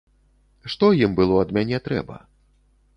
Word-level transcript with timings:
Што 0.75 0.89
ім 1.03 1.11
было 1.21 1.39
ад 1.45 1.55
мяне 1.59 1.77
трэба? 1.91 2.15